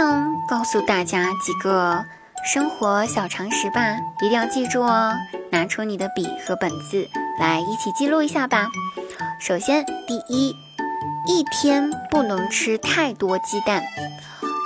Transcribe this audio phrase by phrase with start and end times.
[0.00, 2.02] 呢，告诉大家几个
[2.42, 5.12] 生活小常识吧，一定要记住哦。
[5.50, 7.06] 拿出你的笔和本子
[7.38, 8.68] 来一起记录一下吧。
[9.38, 10.56] 首先，第一，
[11.26, 13.84] 一天不能吃太多鸡蛋，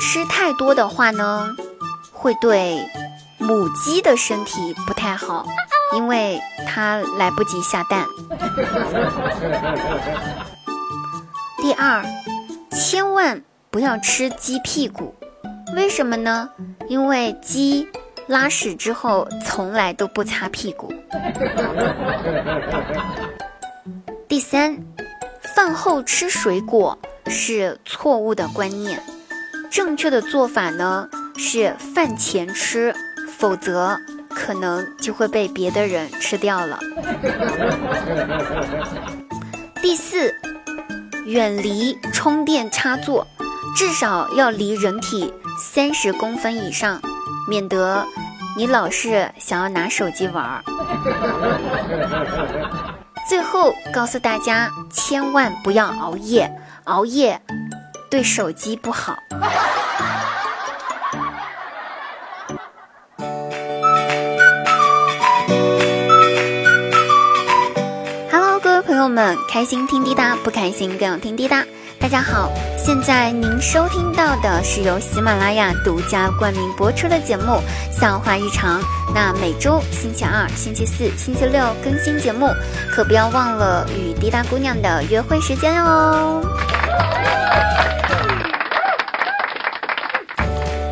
[0.00, 1.48] 吃太多的话呢，
[2.12, 2.88] 会对
[3.38, 5.44] 母鸡的身体不太好，
[5.96, 8.06] 因为它来不及下蛋。
[11.60, 12.04] 第二，
[12.70, 15.12] 千万不要吃鸡屁股，
[15.74, 16.50] 为什么呢？
[16.88, 17.86] 因为鸡。
[18.26, 20.90] 拉屎之后从来都不擦屁股。
[24.26, 24.78] 第三，
[25.54, 28.98] 饭后吃水果是错误的观念，
[29.70, 31.06] 正确的做法呢
[31.36, 32.94] 是饭前吃，
[33.36, 34.00] 否则
[34.30, 36.78] 可能就会被别的人吃掉了。
[39.82, 40.34] 第四，
[41.26, 43.26] 远离充电插座，
[43.76, 47.00] 至少要离人体三十公分以上。
[47.46, 48.04] 免得
[48.56, 50.64] 你老是想要拿手机玩儿。
[53.28, 56.50] 最后告诉大家，千万不要熬夜，
[56.84, 57.40] 熬夜
[58.10, 59.16] 对手机不好。
[68.30, 71.64] Hello，各位朋友们，开心听滴答，不开心更要听滴答。
[72.04, 77.62] 大家好，现在您收听到的是由喜马拉雅独家冠名播出的节目
[77.98, 78.78] 《笑话日常》。
[79.14, 82.50] 那每周星期二、星期四、星期六更新节目，
[82.94, 86.42] 可不要忘了与滴答姑娘的约会时间哦。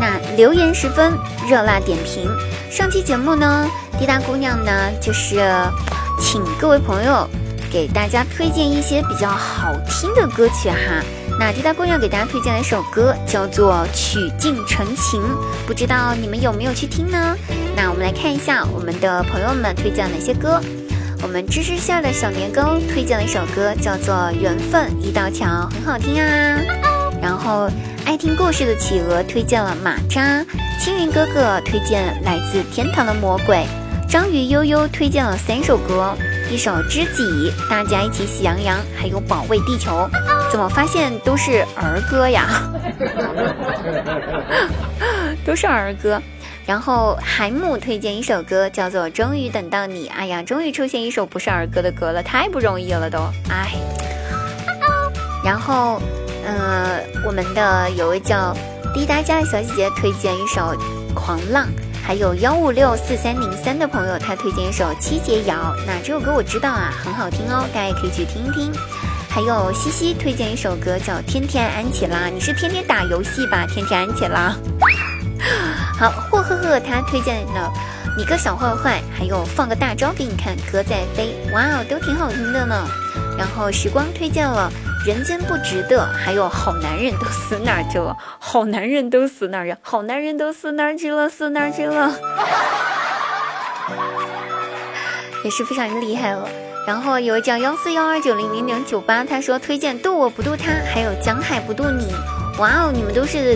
[0.00, 1.12] 那留言十分
[1.46, 2.26] 热辣点评，
[2.70, 5.38] 上期节目呢，滴答姑娘呢就是
[6.18, 7.28] 请各位朋友。
[7.74, 11.02] 给大家推荐一些比较好听的歌曲哈。
[11.40, 15.20] 那滴答姑娘给大家推荐了一首歌，叫做《曲尽陈情》，
[15.66, 17.36] 不知道你们有没有去听呢？
[17.74, 20.60] 那我们来看一下我们的朋友们推荐哪些歌。
[21.20, 25.44] 我们芝芝下的小年糕推荐了一首歌，叫做《缘分一道桥》，
[25.74, 26.60] 很好听啊。
[27.20, 27.68] 然后
[28.04, 30.22] 爱听故事的企鹅推荐了《马扎》，
[30.78, 33.66] 青云哥哥推荐来自天堂的魔鬼，
[34.08, 36.16] 章鱼悠悠推荐了三首歌。
[36.50, 40.08] 一首知己，大家一起喜羊羊，还有保卫地球，
[40.50, 42.62] 怎么发现都是儿歌呀？
[45.44, 46.20] 都是儿歌。
[46.66, 50.08] 然后海姆推荐一首歌，叫做《终于等到你》。
[50.12, 53.18] 哎呀，终于出现一首不是儿歌的歌了，太不容易了都。
[53.50, 53.72] 哎。
[55.44, 56.00] 然后，
[56.46, 58.56] 嗯，我们的有位叫
[58.94, 60.74] 滴答家的小姐姐推荐一首
[61.14, 61.66] 《狂浪》。
[62.06, 68.70] 还有幺五六四三零三的朋友，他推荐一首七节谣，那这首歌我知道啊，很好听哦，大家也可以去听一听。
[69.30, 73.64] 还有西西推荐一首歌叫《天天安琪拉》，你是天天打游戏吧？
[73.66, 74.54] 天天安琪拉。
[75.98, 77.72] 好，霍赫赫他推荐了
[78.18, 82.86] 你个小坏坏，还有放个大招给你看，歌在飞，哇哦，都挺好听的呢。
[83.38, 84.70] 然后时光推荐了。
[85.06, 88.16] 人间不值得，还有好男人都死哪儿去了？
[88.38, 89.76] 好男人都死哪儿去？
[89.82, 91.28] 好男人都死哪儿去了？
[91.28, 92.10] 死哪儿去了？
[95.44, 96.48] 也是非常厉害了。
[96.86, 102.10] 然后有一叫幺四幺二九零零零九八，他说推荐渡我不渡他，还有江海不渡你。
[102.58, 103.54] 哇哦，你们都是。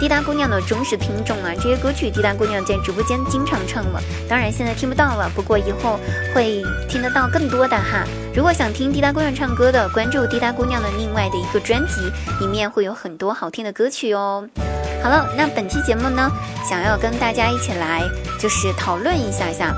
[0.00, 5.98] 滴答姑娘的忠实听众啊，这些歌曲滴答姑娘在直播间经常唱了，当然现在听不到了，不过以后
[6.34, 8.04] 会听得到更多的哈。
[8.34, 12.00] 如果想听滴答姑娘唱歌的，关注滴答姑娘的另外的一个专辑，
[12.40, 14.46] 里面会有很多好听的歌曲哦。
[15.02, 16.30] 好了，那本期节目呢，
[16.68, 18.02] 想要跟大家一起来
[18.40, 19.74] 就是讨论一下下，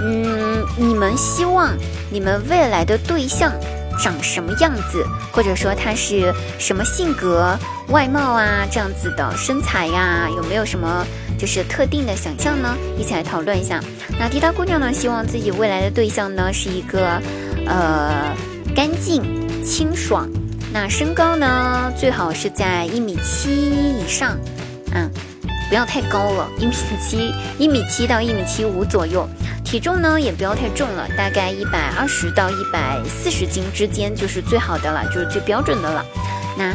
[0.00, 1.72] 嗯，你们希望
[2.10, 3.52] 你们未来的对象？
[3.98, 11.06] 长什么样子，或者说他是什么性格、外貌啊，这样子的身材呀，有没有什么
[11.38, 12.76] 就是特定的想象呢？
[12.98, 13.80] 一起来讨论一下。
[14.18, 17.20] 那滴答姑娘呢，希望自己未来的对象呢是一个，
[17.66, 18.34] 呃，
[18.74, 19.22] 干净、
[19.64, 20.28] 清爽。
[20.72, 24.36] 那身高呢，最好是在一米七以上，
[24.92, 25.08] 嗯，
[25.74, 29.28] 不要太高了，一米七、一米七到一米七五左右。
[29.64, 36.06] 体重呢也不要太重了，大概一百二十到一百四十斤之间就是最好的了，就是最标准的了。
[36.56, 36.72] 那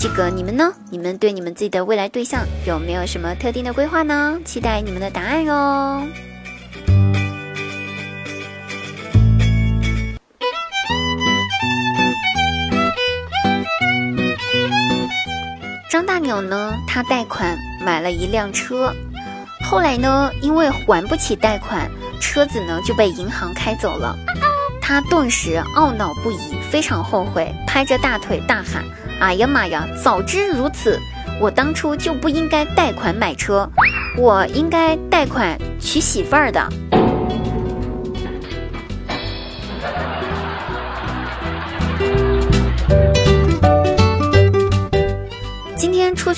[0.00, 0.72] 这个你们呢？
[0.90, 4.36] 你们对你们自己的未来对象有没有什么特定的规划呢？
[4.44, 6.04] 期待你们的答案哟。
[15.88, 16.74] 张大鸟呢？
[16.88, 18.94] 他贷款买了一辆车，
[19.68, 21.90] 后来呢，因为还不起贷款。
[22.20, 24.14] 车子呢就被银行开走了，
[24.80, 28.84] 他顿时懊恼不已，非常后悔，拍着大腿大喊
[29.20, 31.00] ：“哎呀妈呀，早知如此，
[31.40, 33.68] 我当初就不应该贷款买车，
[34.16, 36.68] 我应该贷款娶媳妇儿的。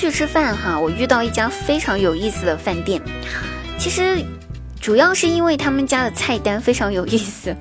[0.03, 3.01] 去吃饭哈，我遇到一家非常有意思的饭店。
[3.79, 4.21] 其实
[4.81, 7.55] 主要是因为他们家的菜单非常有意思，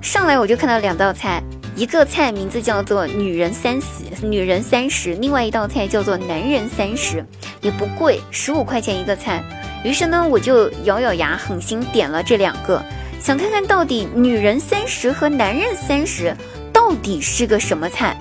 [0.00, 1.42] 上来我就看到两道菜。
[1.76, 3.86] 一个菜名字叫做“女人三十”，
[4.26, 7.22] 女人三十；另外一道菜叫做“男人三十”，
[7.60, 9.44] 也不贵，十五块钱一个菜。
[9.84, 12.82] 于是呢，我就咬咬牙，狠心点了这两个，
[13.20, 16.34] 想看看到底“女人三十”和“男人三十”
[16.72, 18.16] 到底是个什么菜。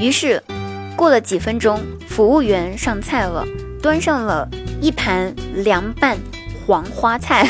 [0.00, 0.42] 于是，
[1.00, 3.42] 过了几分钟，服务员上菜了，
[3.80, 4.46] 端上了
[4.82, 6.18] 一盘凉拌
[6.66, 7.48] 黄花菜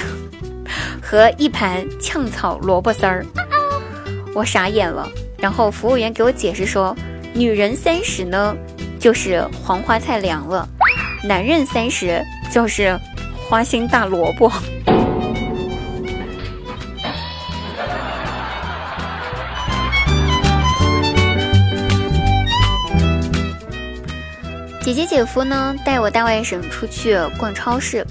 [1.03, 3.27] 和一盘炝炒萝卜丝儿，
[4.37, 5.09] 我傻眼了。
[5.37, 6.97] 然后服务员给我解释说，
[7.35, 8.55] 女人三十呢，
[9.01, 10.65] 就是黄花菜凉了；
[11.25, 12.23] 男人三十
[12.53, 12.97] 就是
[13.49, 14.49] 花心大萝卜。
[24.83, 28.05] 姐姐姐夫呢带我大外甥出去逛超市，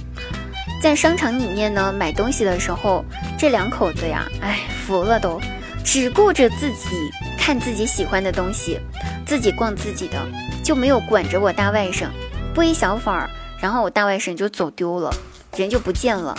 [0.79, 3.03] 在商场里面呢买东西的时候，
[3.39, 5.41] 这两口子呀，哎，服了都。
[5.83, 6.87] 只顾着自己
[7.35, 8.79] 看自己喜欢的东西，
[9.25, 10.23] 自己逛自己的，
[10.63, 12.05] 就没有管着我大外甥。
[12.53, 13.27] 不一小会儿，
[13.59, 15.11] 然后我大外甥就走丢了，
[15.55, 16.37] 人就不见了。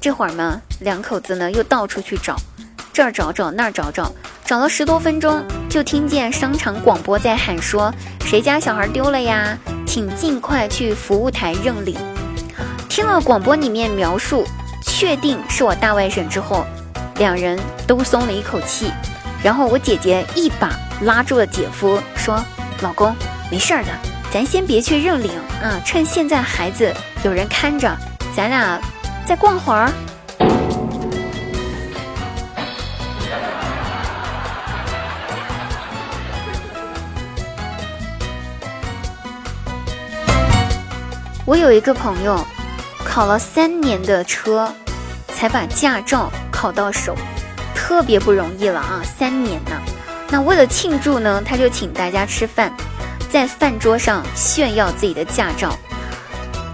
[0.00, 2.36] 这会儿呢，两口子呢又到处去找，
[2.92, 4.12] 这儿找找那儿找找，
[4.44, 7.92] 找了十多分钟，就听见商场广播在喊说
[8.24, 9.56] ：“谁家小孩丢了呀？
[9.86, 11.96] 请尽快去服务台认领。”
[12.88, 14.46] 听了广播里面描述，
[14.82, 16.64] 确定是我大外甥之后。
[17.16, 18.92] 两人都松了一口气，
[19.42, 20.70] 然后我姐姐一把
[21.02, 22.42] 拉住了姐夫，说
[22.80, 23.14] ：“老公，
[23.50, 23.90] 没事儿的，
[24.32, 25.32] 咱先别去认领
[25.62, 26.94] 啊，趁现在孩子
[27.24, 27.94] 有人看着，
[28.36, 28.80] 咱俩
[29.26, 29.90] 再逛会儿。”
[41.48, 42.46] 我有一个朋友，
[43.06, 44.70] 考了三年的车，
[45.28, 46.30] 才把驾照。
[46.50, 47.16] 考到手，
[47.74, 49.00] 特别不容易了啊！
[49.02, 49.80] 三年呢，
[50.28, 52.70] 那为了庆祝呢，他就请大家吃饭，
[53.30, 55.72] 在饭桌上炫耀自己的驾照，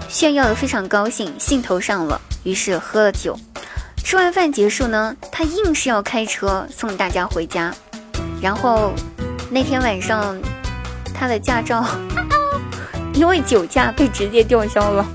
[0.09, 3.39] 炫耀的非常高兴，兴头上了，于是喝了酒。
[4.03, 7.73] 吃完饭结束呢，他硬是要开车送大家回家。
[8.41, 8.91] 然后
[9.49, 10.35] 那天晚上，
[11.13, 11.85] 他的驾照
[13.15, 15.05] 因为酒驾被直接吊销了，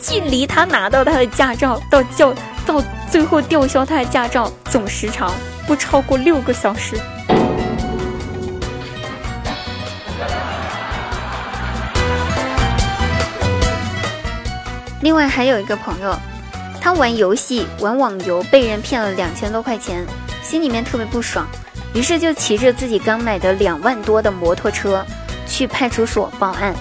[0.00, 2.34] 距离他拿到他的驾照到叫。
[2.66, 5.32] 到最后吊销他的驾照，总时长
[5.68, 6.96] 不超过六个小时。
[15.00, 16.12] 另外还有一个朋友，
[16.80, 20.04] 他玩游戏玩网游被人骗了两千多块钱，
[20.42, 21.46] 心里面特别不爽，
[21.94, 25.06] 于是就骑着自己刚买的两万多的摩托车
[25.46, 26.74] 去派出所报案，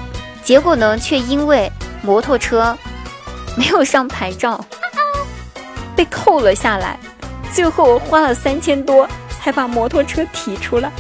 [0.43, 1.71] 结果呢，却因为
[2.01, 2.77] 摩托车
[3.57, 4.63] 没有上牌照。
[5.95, 6.99] 被扣了下来，
[7.53, 10.91] 最后花了三千多才把摩托车提出来。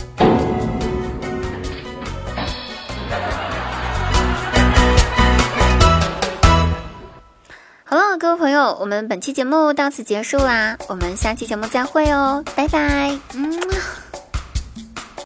[7.83, 13.59] 好了，各位朋友，我们本期节目到此结束啦，我们下期节目再会哦，拜拜，嗯。